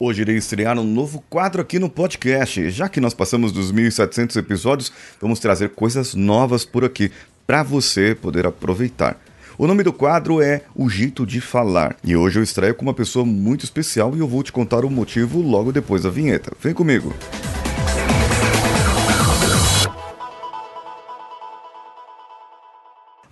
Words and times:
Hoje 0.00 0.22
irei 0.22 0.34
estrear 0.34 0.76
um 0.76 0.82
novo 0.82 1.22
quadro 1.30 1.62
aqui 1.62 1.78
no 1.78 1.88
podcast. 1.88 2.68
Já 2.68 2.88
que 2.88 3.00
nós 3.00 3.14
passamos 3.14 3.52
dos 3.52 3.72
1.700 3.72 4.34
episódios, 4.34 4.92
vamos 5.20 5.38
trazer 5.38 5.68
coisas 5.68 6.16
novas 6.16 6.64
por 6.64 6.84
aqui 6.84 7.12
para 7.46 7.62
você 7.62 8.12
poder 8.12 8.44
aproveitar. 8.44 9.16
O 9.56 9.68
nome 9.68 9.84
do 9.84 9.92
quadro 9.92 10.42
é 10.42 10.62
O 10.74 10.90
Jeito 10.90 11.24
de 11.24 11.40
Falar. 11.40 11.94
E 12.02 12.16
hoje 12.16 12.40
eu 12.40 12.42
estreio 12.42 12.74
com 12.74 12.82
uma 12.82 12.92
pessoa 12.92 13.24
muito 13.24 13.64
especial 13.64 14.16
e 14.16 14.18
eu 14.18 14.26
vou 14.26 14.42
te 14.42 14.50
contar 14.50 14.84
o 14.84 14.90
motivo 14.90 15.40
logo 15.40 15.70
depois 15.70 16.02
da 16.02 16.10
vinheta. 16.10 16.50
Vem 16.60 16.74
comigo! 16.74 17.14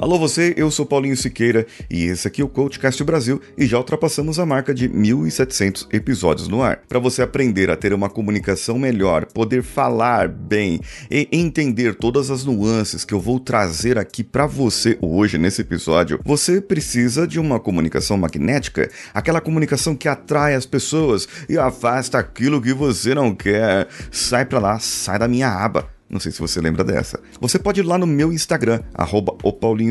Alô 0.02 0.18
você, 0.18 0.52
eu 0.56 0.68
sou 0.68 0.84
Paulinho 0.84 1.16
Siqueira 1.16 1.64
e 1.88 2.06
esse 2.06 2.26
aqui 2.26 2.42
é 2.42 2.44
o 2.44 2.48
Coachcast 2.48 3.04
Brasil 3.04 3.40
e 3.56 3.68
já 3.68 3.78
ultrapassamos 3.78 4.36
a 4.40 4.44
marca 4.44 4.74
de 4.74 4.88
1.700 4.88 5.86
episódios 5.94 6.48
no 6.48 6.60
ar. 6.60 6.80
Para 6.88 6.98
você 6.98 7.22
aprender 7.22 7.70
a 7.70 7.76
ter 7.76 7.92
uma 7.92 8.10
comunicação 8.10 8.76
melhor, 8.80 9.26
poder 9.26 9.62
falar 9.62 10.26
bem 10.26 10.80
e 11.08 11.28
entender 11.30 11.94
todas 11.94 12.32
as 12.32 12.44
nuances 12.44 13.04
que 13.04 13.14
eu 13.14 13.20
vou 13.20 13.38
trazer 13.38 13.96
aqui 13.96 14.24
para 14.24 14.44
você 14.44 14.98
hoje 15.00 15.38
nesse 15.38 15.60
episódio, 15.60 16.18
você 16.24 16.60
precisa 16.60 17.24
de 17.24 17.38
uma 17.38 17.60
comunicação 17.60 18.18
magnética, 18.18 18.90
aquela 19.14 19.40
comunicação 19.40 19.94
que 19.94 20.08
atrai 20.08 20.56
as 20.56 20.66
pessoas 20.66 21.28
e 21.48 21.56
afasta 21.56 22.18
aquilo 22.18 22.60
que 22.60 22.74
você 22.74 23.14
não 23.14 23.32
quer. 23.32 23.86
Sai 24.10 24.46
para 24.46 24.58
lá, 24.58 24.80
sai 24.80 25.20
da 25.20 25.28
minha 25.28 25.48
aba. 25.48 26.01
Não 26.12 26.20
sei 26.20 26.30
se 26.30 26.40
você 26.40 26.60
lembra 26.60 26.84
dessa. 26.84 27.18
Você 27.40 27.58
pode 27.58 27.80
ir 27.80 27.84
lá 27.84 27.96
no 27.96 28.06
meu 28.06 28.30
Instagram, 28.30 28.82
arroba 28.92 29.34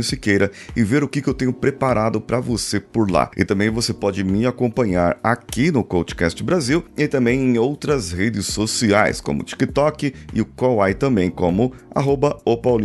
Siqueira, 0.03 0.51
e 0.75 0.83
ver 0.83 1.03
o 1.03 1.07
que, 1.07 1.19
que 1.19 1.27
eu 1.27 1.33
tenho 1.33 1.51
preparado 1.51 2.21
para 2.21 2.39
você 2.39 2.79
por 2.79 3.09
lá. 3.09 3.31
E 3.35 3.43
também 3.43 3.71
você 3.71 3.91
pode 3.91 4.23
me 4.23 4.45
acompanhar 4.45 5.17
aqui 5.23 5.71
no 5.71 5.83
Coachcast 5.83 6.43
Brasil 6.43 6.85
e 6.95 7.07
também 7.07 7.39
em 7.41 7.57
outras 7.57 8.11
redes 8.11 8.45
sociais, 8.45 9.19
como 9.19 9.41
o 9.41 9.43
TikTok 9.43 10.13
e 10.31 10.41
o 10.41 10.45
Kawaii 10.45 10.93
também, 10.93 11.31
como 11.31 11.73
arroba 11.93 12.39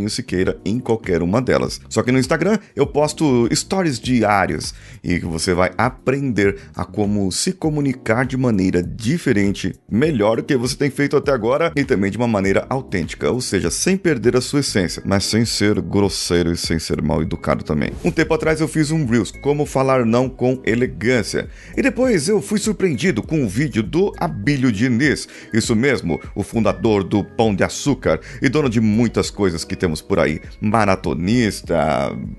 Siqueira 0.08 0.58
em 0.64 0.78
qualquer 0.78 1.22
uma 1.22 1.42
delas. 1.42 1.78
Só 1.90 2.02
que 2.02 2.10
no 2.10 2.18
Instagram 2.18 2.58
eu 2.74 2.86
posto 2.86 3.46
stories 3.54 4.00
diários 4.00 4.72
e 5.04 5.18
você 5.18 5.52
vai 5.52 5.72
aprender 5.76 6.56
a 6.74 6.86
como 6.86 7.30
se 7.30 7.52
comunicar 7.52 8.24
de 8.24 8.38
maneira 8.38 8.82
diferente, 8.82 9.74
melhor 9.90 10.38
do 10.38 10.42
que 10.42 10.56
você 10.56 10.74
tem 10.74 10.88
feito 10.88 11.18
até 11.18 11.32
agora 11.32 11.70
e 11.76 11.84
também 11.84 12.10
de 12.10 12.16
uma 12.16 12.26
maneira 12.26 12.64
autêntica 12.70 13.25
ou 13.30 13.40
seja, 13.40 13.70
sem 13.70 13.96
perder 13.96 14.36
a 14.36 14.40
sua 14.40 14.60
essência, 14.60 15.02
mas 15.04 15.24
sem 15.24 15.44
ser 15.44 15.80
grosseiro 15.80 16.52
e 16.52 16.56
sem 16.56 16.78
ser 16.78 17.02
mal 17.02 17.22
educado 17.22 17.64
também. 17.64 17.90
Um 18.04 18.10
tempo 18.10 18.34
atrás 18.34 18.60
eu 18.60 18.68
fiz 18.68 18.90
um 18.90 19.06
Reels, 19.06 19.32
como 19.42 19.66
falar 19.66 20.04
não 20.04 20.28
com 20.28 20.60
elegância, 20.64 21.48
e 21.76 21.82
depois 21.82 22.28
eu 22.28 22.40
fui 22.40 22.58
surpreendido 22.58 23.22
com 23.22 23.42
um 23.42 23.48
vídeo 23.48 23.82
do 23.82 24.12
Abílio 24.18 24.72
Diniz, 24.72 25.28
isso 25.52 25.74
mesmo, 25.74 26.20
o 26.34 26.42
fundador 26.42 27.04
do 27.04 27.24
Pão 27.24 27.54
de 27.54 27.64
Açúcar 27.64 28.20
e 28.40 28.48
dono 28.48 28.68
de 28.68 28.80
muitas 28.80 29.30
coisas 29.30 29.64
que 29.64 29.76
temos 29.76 30.00
por 30.00 30.18
aí, 30.18 30.40
maratonista, 30.60 31.76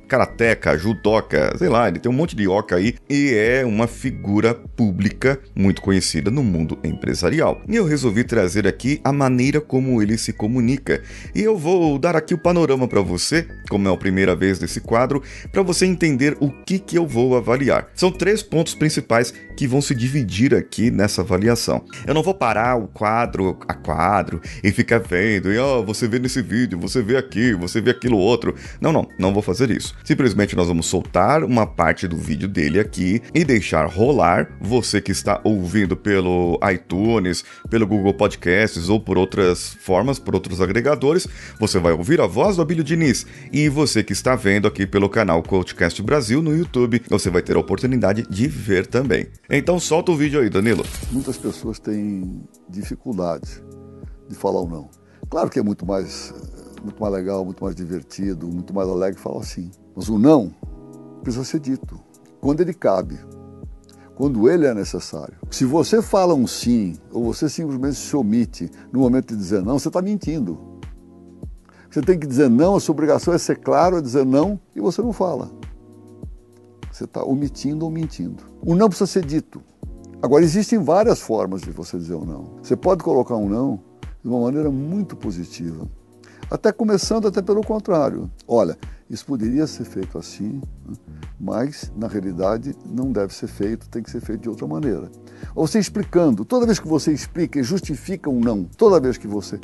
karateca, 0.07 0.77
judoca, 0.77 1.55
sei 1.57 1.69
lá, 1.69 1.87
ele 1.87 1.99
tem 1.99 2.11
um 2.11 2.15
monte 2.15 2.35
de 2.35 2.47
oca 2.47 2.75
aí 2.75 2.95
e 3.09 3.33
é 3.33 3.65
uma 3.65 3.87
figura 3.87 4.53
pública 4.53 5.39
muito 5.55 5.81
conhecida 5.81 6.31
no 6.31 6.43
mundo 6.43 6.77
empresarial. 6.83 7.61
E 7.67 7.75
eu 7.75 7.85
resolvi 7.85 8.23
trazer 8.23 8.67
aqui 8.67 8.99
a 9.03 9.11
maneira 9.11 9.59
como 9.59 10.01
ele 10.01 10.17
se 10.17 10.33
comunica 10.33 10.76
E 11.35 11.41
eu 11.41 11.57
vou 11.57 11.97
dar 11.99 12.15
aqui 12.15 12.33
o 12.33 12.37
panorama 12.37 12.87
para 12.87 13.01
você, 13.01 13.47
como 13.69 13.87
é 13.87 13.93
a 13.93 13.97
primeira 13.97 14.35
vez 14.35 14.59
desse 14.59 14.79
quadro, 14.79 15.21
para 15.51 15.61
você 15.61 15.85
entender 15.85 16.37
o 16.39 16.49
que, 16.49 16.79
que 16.79 16.97
eu 16.97 17.05
vou 17.05 17.35
avaliar. 17.35 17.89
São 17.95 18.11
três 18.11 18.41
pontos 18.41 18.73
principais 18.73 19.33
que 19.55 19.67
vão 19.67 19.81
se 19.81 19.95
dividir 19.95 20.53
aqui 20.53 20.91
nessa 20.91 21.21
avaliação. 21.21 21.83
Eu 22.05 22.13
não 22.13 22.23
vou 22.23 22.33
parar 22.33 22.75
o 22.75 22.87
quadro 22.87 23.57
a 23.67 23.73
quadro 23.73 24.41
e 24.63 24.71
ficar 24.71 24.99
vendo, 24.99 25.51
e 25.51 25.57
ó, 25.57 25.79
oh, 25.79 25.83
você 25.83 26.07
vê 26.07 26.19
nesse 26.19 26.41
vídeo, 26.41 26.79
você 26.79 27.01
vê 27.01 27.17
aqui, 27.17 27.53
você 27.53 27.81
vê 27.81 27.91
aquilo 27.91 28.17
outro. 28.17 28.55
Não, 28.79 28.91
não, 28.91 29.07
não 29.17 29.33
vou 29.33 29.41
fazer 29.41 29.71
isso. 29.71 29.95
Simplesmente 30.03 30.55
nós 30.55 30.67
vamos 30.67 30.85
soltar 30.85 31.43
uma 31.43 31.65
parte 31.65 32.07
do 32.07 32.15
vídeo 32.15 32.47
dele 32.47 32.79
aqui 32.79 33.21
e 33.33 33.43
deixar 33.43 33.85
rolar. 33.87 34.49
Você 34.61 35.01
que 35.01 35.11
está 35.11 35.41
ouvindo 35.43 35.95
pelo 35.95 36.59
iTunes, 36.71 37.43
pelo 37.69 37.87
Google 37.87 38.13
Podcasts 38.13 38.89
ou 38.89 38.99
por 38.99 39.17
outras 39.17 39.75
formas, 39.79 40.19
por 40.19 40.35
outros 40.35 40.61
agregadores, 40.67 41.27
você 41.59 41.79
vai 41.79 41.93
ouvir 41.93 42.21
a 42.21 42.27
voz 42.27 42.55
do 42.55 42.61
Abílio 42.61 42.83
Diniz. 42.83 43.25
E 43.51 43.69
você 43.69 44.03
que 44.03 44.13
está 44.13 44.35
vendo 44.35 44.67
aqui 44.67 44.85
pelo 44.85 45.09
canal 45.09 45.41
Coachcast 45.41 46.01
Brasil 46.01 46.41
no 46.41 46.55
YouTube, 46.55 47.01
você 47.09 47.29
vai 47.29 47.41
ter 47.41 47.55
a 47.55 47.59
oportunidade 47.59 48.27
de 48.29 48.47
ver 48.47 48.85
também. 48.85 49.27
Então 49.49 49.79
solta 49.79 50.11
o 50.11 50.15
vídeo 50.15 50.39
aí, 50.39 50.49
Danilo. 50.49 50.85
Muitas 51.11 51.37
pessoas 51.37 51.79
têm 51.79 52.43
dificuldade 52.69 53.63
de 54.29 54.35
falar 54.35 54.59
ou 54.59 54.69
não. 54.69 54.89
Claro 55.29 55.49
que 55.49 55.59
é 55.59 55.63
muito 55.63 55.85
mais, 55.85 56.33
muito 56.83 57.01
mais 57.01 57.13
legal, 57.13 57.43
muito 57.43 57.63
mais 57.63 57.75
divertido, 57.75 58.47
muito 58.47 58.73
mais 58.73 58.87
alegre 58.87 59.19
falar 59.19 59.41
assim. 59.41 59.71
Mas 59.95 60.09
o 60.09 60.19
não 60.19 60.53
precisa 61.23 61.43
ser 61.43 61.59
dito. 61.59 61.99
Quando 62.39 62.61
ele 62.61 62.73
cabe, 62.73 63.17
quando 64.17 64.49
ele 64.49 64.65
é 64.65 64.73
necessário. 64.73 65.35
Se 65.51 65.63
você 65.63 66.01
fala 66.01 66.33
um 66.33 66.47
sim, 66.47 66.97
ou 67.13 67.31
você 67.31 67.47
simplesmente 67.47 67.97
se 67.97 68.15
omite 68.15 68.67
no 68.91 69.01
momento 69.01 69.27
de 69.27 69.37
dizer 69.37 69.61
não, 69.61 69.77
você 69.77 69.89
está 69.89 70.01
mentindo. 70.01 70.57
Você 71.87 72.01
tem 72.01 72.17
que 72.17 72.25
dizer 72.25 72.49
não, 72.49 72.75
a 72.75 72.79
sua 72.79 72.93
obrigação 72.93 73.31
é 73.31 73.37
ser 73.37 73.59
claro, 73.59 73.97
é 73.97 74.01
dizer 74.01 74.25
não, 74.25 74.59
e 74.75 74.81
você 74.81 75.03
não 75.03 75.13
fala. 75.13 75.51
Você 76.91 77.03
está 77.03 77.23
omitindo 77.23 77.85
ou 77.85 77.91
mentindo. 77.91 78.43
O 78.59 78.73
não 78.73 78.89
precisa 78.89 79.05
ser 79.05 79.23
dito. 79.23 79.61
Agora, 80.19 80.43
existem 80.43 80.79
várias 80.79 81.21
formas 81.21 81.61
de 81.61 81.69
você 81.69 81.95
dizer 81.95 82.15
um 82.15 82.25
não. 82.25 82.55
Você 82.63 82.75
pode 82.75 83.03
colocar 83.03 83.35
um 83.35 83.47
não 83.47 83.79
de 84.23 84.27
uma 84.27 84.39
maneira 84.39 84.71
muito 84.71 85.15
positiva. 85.15 85.87
Até 86.49 86.71
começando 86.71 87.27
até 87.27 87.39
pelo 87.39 87.63
contrário. 87.63 88.31
Olha, 88.47 88.75
isso 89.09 89.25
poderia 89.25 89.65
ser 89.65 89.85
feito 89.85 90.17
assim, 90.17 90.61
né? 90.85 90.95
mas 91.39 91.91
na 91.95 92.07
realidade 92.07 92.75
não 92.85 93.11
deve 93.11 93.33
ser 93.33 93.47
feito, 93.47 93.87
tem 93.89 94.03
que 94.03 94.11
ser 94.11 94.21
feito 94.21 94.41
de 94.41 94.49
outra 94.49 94.67
maneira. 94.67 95.09
Ou 95.55 95.65
você 95.65 95.79
explicando, 95.79 96.43
toda 96.43 96.65
vez 96.65 96.79
que 96.79 96.87
você 96.87 97.13
explica 97.13 97.59
e 97.59 97.63
justifica 97.63 98.29
um 98.29 98.39
não, 98.39 98.63
toda 98.63 98.99
vez 98.99 99.17
que 99.17 99.27
você 99.27 99.59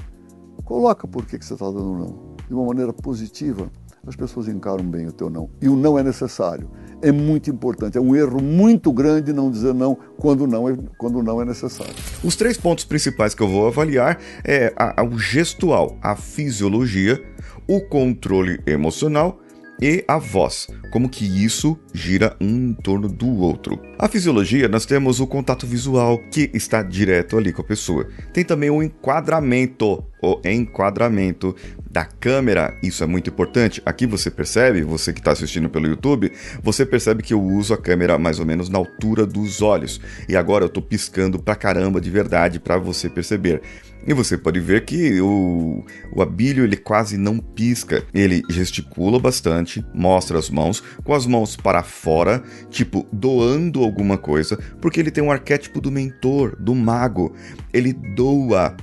coloca 0.63 1.07
por 1.07 1.25
que, 1.25 1.37
que 1.37 1.45
você 1.45 1.53
está 1.53 1.65
dando 1.65 1.91
um 1.91 1.97
não, 1.97 2.35
de 2.47 2.53
uma 2.53 2.65
maneira 2.65 2.93
positiva, 2.93 3.69
as 4.05 4.15
pessoas 4.15 4.47
encaram 4.47 4.83
bem 4.83 5.07
o 5.07 5.11
teu 5.11 5.29
não. 5.29 5.49
E 5.61 5.69
o 5.69 5.75
não 5.75 5.97
é 5.97 6.03
necessário. 6.03 6.69
É 7.03 7.11
muito 7.11 7.49
importante. 7.49 7.97
É 7.97 8.01
um 8.01 8.15
erro 8.15 8.41
muito 8.41 8.91
grande 8.91 9.33
não 9.33 9.51
dizer 9.51 9.73
não 9.73 9.97
quando 10.17 10.47
não 10.47 10.69
é, 10.69 10.77
quando 10.97 11.21
não 11.21 11.41
é 11.41 11.45
necessário. 11.45 11.93
Os 12.23 12.35
três 12.35 12.57
pontos 12.57 12.85
principais 12.85 13.35
que 13.35 13.43
eu 13.43 13.47
vou 13.47 13.67
avaliar 13.67 14.17
é 14.43 14.73
a, 14.77 15.01
a, 15.01 15.03
o 15.03 15.19
gestual, 15.19 15.97
a 16.01 16.15
fisiologia, 16.15 17.21
o 17.67 17.81
controle 17.81 18.59
emocional 18.65 19.39
e 19.81 20.03
a 20.07 20.17
voz, 20.17 20.67
como 20.91 21.09
que 21.09 21.25
isso 21.25 21.77
gira 21.93 22.37
um 22.39 22.69
em 22.69 22.73
torno 22.73 23.09
do 23.09 23.27
outro. 23.41 23.77
A 23.99 24.07
fisiologia, 24.07 24.69
nós 24.69 24.85
temos 24.85 25.19
o 25.19 25.27
contato 25.27 25.67
visual, 25.67 26.19
que 26.31 26.49
está 26.53 26.81
direto 26.81 27.37
ali 27.37 27.51
com 27.51 27.61
a 27.61 27.65
pessoa. 27.65 28.07
Tem 28.31 28.45
também 28.45 28.69
o 28.69 28.81
enquadramento, 28.81 30.01
o 30.23 30.39
enquadramento 30.45 31.53
da 31.91 32.06
câmera, 32.06 32.75
isso 32.81 33.03
é 33.03 33.07
muito 33.07 33.29
importante. 33.29 33.81
Aqui 33.85 34.07
você 34.07 34.31
percebe, 34.31 34.81
você 34.81 35.11
que 35.11 35.19
está 35.19 35.31
assistindo 35.31 35.69
pelo 35.69 35.85
YouTube, 35.85 36.31
você 36.61 36.85
percebe 36.85 37.22
que 37.22 37.34
eu 37.34 37.41
uso 37.41 37.73
a 37.73 37.78
câmera 37.78 38.17
mais 38.17 38.39
ou 38.39 38.45
menos 38.45 38.69
na 38.69 38.78
altura 38.78 39.25
dos 39.25 39.62
olhos. 39.62 40.00
E 40.28 40.35
agora 40.35 40.63
eu 40.63 40.67
estou 40.67 40.81
piscando 40.81 41.38
pra 41.38 41.56
caramba 41.56 42.00
de 42.00 42.09
verdade 42.09 42.59
para 42.59 42.78
você 42.78 43.09
perceber. 43.09 43.62
E 44.07 44.13
você 44.13 44.38
pode 44.38 44.59
ver 44.59 44.85
que 44.85 45.22
o, 45.22 45.85
o 46.13 46.22
Abílio 46.22 46.63
ele 46.63 46.75
quase 46.75 47.17
não 47.17 47.38
pisca, 47.38 48.03
ele 48.13 48.41
gesticula 48.50 49.19
bastante, 49.19 49.85
mostra 49.94 50.38
as 50.38 50.50
mãos, 50.50 50.83
com 51.03 51.13
as 51.13 51.25
mãos 51.25 51.56
para 51.56 51.83
fora, 51.83 52.44
tipo 52.69 53.06
doando 53.13 53.81
alguma 53.81 54.17
coisa, 54.17 54.57
porque 54.81 55.00
ele 55.00 55.12
tem 55.12 55.23
um 55.23 55.31
arquétipo 55.31 55.79
do 55.79 55.91
mentor, 55.91 56.56
do 56.59 56.75
mago. 56.75 57.33
Ele 57.73 57.94
doa 57.94 58.75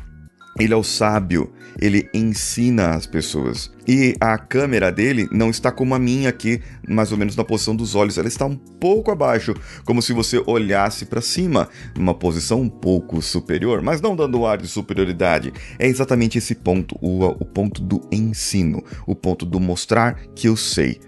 ele 0.59 0.75
é 0.75 0.77
o 0.77 0.83
sábio, 0.83 1.53
ele 1.81 2.09
ensina 2.13 2.91
as 2.91 3.07
pessoas. 3.07 3.71
E 3.87 4.15
a 4.21 4.37
câmera 4.39 4.91
dele 4.93 5.29
não 5.33 5.51
está 5.51 5.73
como 5.73 5.95
a 5.95 5.99
minha 5.99 6.29
aqui, 6.29 6.61
mais 6.89 7.13
ou 7.13 7.19
menos 7.19 7.35
na 7.37 7.45
posição 7.45 7.75
dos 7.75 7.95
olhos, 7.95 8.19
ela 8.19 8.29
está 8.29 8.47
um 8.47 8.57
pouco 8.57 9.11
abaixo, 9.11 9.55
como 9.85 10.03
se 10.03 10.13
você 10.13 10.43
olhasse 10.47 11.07
para 11.07 11.21
cima, 11.21 11.69
numa 11.97 12.15
posição 12.15 12.61
um 12.61 12.69
pouco 12.69 13.21
superior, 13.23 13.83
mas 13.83 14.01
não 14.01 14.15
dando 14.15 14.45
ar 14.45 14.59
de 14.59 14.69
superioridade. 14.69 15.53
É 15.79 15.87
exatamente 15.87 16.39
esse 16.39 16.55
ponto, 16.55 16.97
o, 17.01 17.25
o 17.25 17.45
ponto 17.45 17.81
do 17.83 18.01
ensino, 18.13 18.85
o 19.07 19.15
ponto 19.15 19.47
do 19.47 19.59
mostrar 19.59 20.15
que 20.35 20.49
eu 20.49 20.57
sei. 20.57 21.01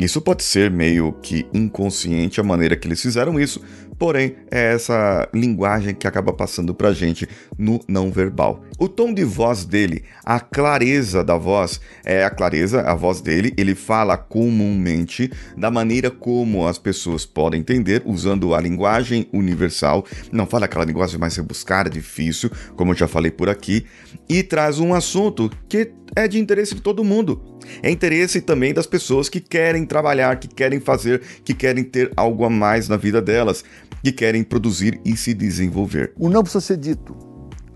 Isso 0.00 0.18
pode 0.18 0.42
ser 0.42 0.70
meio 0.70 1.12
que 1.20 1.46
inconsciente 1.52 2.40
a 2.40 2.44
maneira 2.44 2.74
que 2.74 2.88
eles 2.88 3.02
fizeram 3.02 3.38
isso, 3.38 3.60
porém 3.98 4.34
é 4.50 4.72
essa 4.72 5.28
linguagem 5.34 5.94
que 5.94 6.06
acaba 6.06 6.32
passando 6.32 6.72
pra 6.72 6.94
gente 6.94 7.28
no 7.58 7.78
não 7.86 8.10
verbal. 8.10 8.64
O 8.78 8.88
tom 8.88 9.12
de 9.12 9.24
voz 9.24 9.66
dele, 9.66 10.02
a 10.24 10.40
clareza 10.40 11.22
da 11.22 11.36
voz, 11.36 11.82
é 12.02 12.24
a 12.24 12.30
clareza, 12.30 12.80
a 12.80 12.94
voz 12.94 13.20
dele, 13.20 13.52
ele 13.58 13.74
fala 13.74 14.16
comumente 14.16 15.30
da 15.54 15.70
maneira 15.70 16.10
como 16.10 16.66
as 16.66 16.78
pessoas 16.78 17.26
podem 17.26 17.60
entender, 17.60 18.02
usando 18.06 18.54
a 18.54 18.60
linguagem 18.60 19.28
universal, 19.34 20.06
não 20.32 20.46
fala 20.46 20.64
aquela 20.64 20.86
linguagem 20.86 21.20
mais 21.20 21.36
rebuscada, 21.36 21.90
difícil, 21.90 22.50
como 22.74 22.92
eu 22.92 22.96
já 22.96 23.06
falei 23.06 23.30
por 23.30 23.50
aqui, 23.50 23.84
e 24.26 24.42
traz 24.42 24.78
um 24.78 24.94
assunto 24.94 25.50
que 25.68 25.92
é 26.14 26.26
de 26.28 26.38
interesse 26.38 26.74
de 26.74 26.80
todo 26.80 27.04
mundo. 27.04 27.40
É 27.82 27.90
interesse 27.90 28.40
também 28.40 28.74
das 28.74 28.86
pessoas 28.86 29.28
que 29.28 29.40
querem 29.40 29.84
trabalhar, 29.86 30.38
que 30.38 30.48
querem 30.48 30.80
fazer, 30.80 31.20
que 31.44 31.54
querem 31.54 31.84
ter 31.84 32.12
algo 32.16 32.44
a 32.44 32.50
mais 32.50 32.88
na 32.88 32.96
vida 32.96 33.20
delas, 33.20 33.64
que 34.02 34.12
querem 34.12 34.42
produzir 34.42 35.00
e 35.04 35.16
se 35.16 35.34
desenvolver. 35.34 36.12
O 36.18 36.28
não 36.28 36.42
precisa 36.42 36.60
ser 36.60 36.76
dito. 36.76 37.16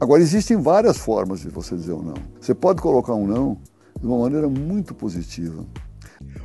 Agora, 0.00 0.20
existem 0.20 0.56
várias 0.56 0.98
formas 0.98 1.40
de 1.40 1.48
você 1.48 1.74
dizer 1.76 1.92
o 1.92 2.00
um 2.00 2.02
não. 2.02 2.14
Você 2.40 2.54
pode 2.54 2.82
colocar 2.82 3.14
um 3.14 3.26
não 3.26 3.58
de 4.00 4.06
uma 4.06 4.18
maneira 4.18 4.48
muito 4.48 4.94
positiva. 4.94 5.64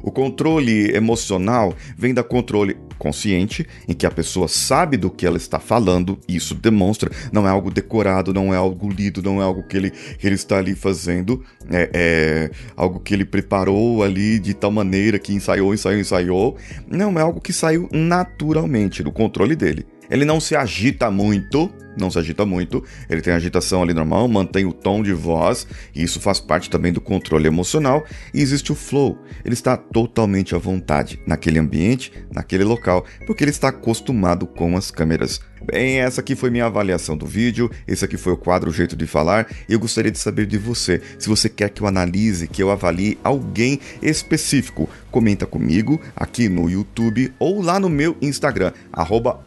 O 0.02 0.12
controle 0.12 0.96
emocional 0.96 1.76
vem 1.98 2.14
da 2.14 2.24
controle 2.24 2.78
consciente, 2.98 3.66
em 3.88 3.94
que 3.94 4.06
a 4.06 4.12
pessoa 4.12 4.48
sabe 4.48 4.98
do 4.98 5.10
que 5.10 5.26
ela 5.26 5.38
está 5.38 5.60
falando, 5.60 6.20
e 6.28 6.36
isso 6.36 6.54
demonstra, 6.54 7.10
não 7.31 7.48
é 7.48 7.50
algo 7.50 7.72
decorado, 7.72 8.34
não 8.34 8.54
é 8.54 8.58
algo 8.58 8.90
lido, 8.90 9.24
não 9.24 9.42
é 9.42 9.44
algo 9.44 9.64
que 9.64 9.78
ele, 9.78 9.92
que 9.92 10.28
ele 10.28 10.36
está 10.36 10.58
ali 10.58 10.76
fazendo, 10.76 11.44
é, 11.72 11.90
é 11.94 12.52
algo 12.76 13.00
que 13.00 13.14
ele 13.14 13.26
preparou 13.26 14.04
ali 14.04 14.38
de 14.38 14.54
tal 14.54 14.72
maneira 14.72 15.18
que 15.18 15.34
ensaiou, 15.34 15.74
ensaiou, 15.74 16.00
ensaiou. 16.00 16.58
Não, 16.88 17.18
é 17.18 17.22
algo 17.22 17.40
que 17.40 17.54
saiu 17.54 17.88
naturalmente 17.92 19.02
do 19.02 19.12
controle 19.12 19.56
dele. 19.56 19.86
Ele 20.10 20.26
não 20.26 20.40
se 20.40 20.56
agita 20.56 21.10
muito, 21.12 21.72
não 21.97 22.09
se 22.09 22.19
agita 22.19 22.45
muito, 22.45 22.83
ele 23.09 23.21
tem 23.21 23.33
agitação 23.33 23.83
ali 23.83 23.94
normal, 23.94 24.27
mantém 24.27 24.65
o 24.65 24.74
tom 24.74 25.01
de 25.03 25.13
voz, 25.13 25.68
e 25.94 26.03
isso 26.03 26.19
faz 26.19 26.39
parte 26.39 26.69
também 26.69 26.94
do 26.94 27.01
controle 27.01 27.47
emocional, 27.47 28.03
e 28.33 28.41
existe 28.41 28.71
o 28.71 28.75
flow. 28.75 29.18
Ele 29.44 29.53
está 29.53 29.75
totalmente 29.77 30.56
à 30.56 30.57
vontade 30.57 31.21
naquele 31.25 31.59
ambiente, 31.59 32.12
naquele 32.33 32.63
local, 32.63 33.06
porque 33.25 33.44
ele 33.44 33.51
está 33.51 33.69
acostumado 33.69 34.47
com 34.47 34.75
as 34.77 34.91
câmeras. 34.91 35.41
Bem, 35.62 36.00
essa 36.00 36.21
aqui 36.21 36.36
foi 36.36 36.50
minha 36.50 36.65
avaliação 36.65 37.18
do 37.18 37.25
vídeo, 37.25 37.69
esse 37.86 38.06
aqui 38.06 38.15
foi 38.15 38.33
o 38.33 38.38
quadro 38.38 38.69
o 38.69 38.74
Jeito 38.74 38.95
de 38.95 39.06
Falar, 39.06 39.47
eu 39.68 39.80
gostaria 39.80 40.12
de 40.12 40.18
saber 40.18 40.45
de 40.45 40.57
você, 40.57 41.01
se 41.18 41.27
você 41.27 41.50
quer 41.50 41.69
que 41.69 41.81
eu 41.81 41.88
analise, 41.88 42.47
que 42.47 42.63
eu 42.63 42.71
avalie 42.71 43.18
alguém 43.24 43.80
específico, 44.01 44.89
comenta 45.12 45.45
comigo 45.45 46.00
aqui 46.15 46.47
no 46.47 46.69
YouTube 46.69 47.33
ou 47.38 47.62
lá 47.62 47.80
no 47.80 47.89
meu 47.89 48.15
Instagram, 48.21 48.71
arroba 48.92 49.39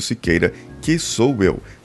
Siqueira, 0.00 0.52
que 0.80 0.98
sou 0.98 1.42
eu. 1.42 1.60